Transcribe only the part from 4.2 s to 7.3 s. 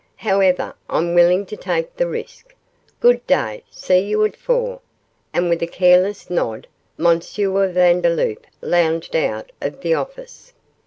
at four,' and with a careless nod, M.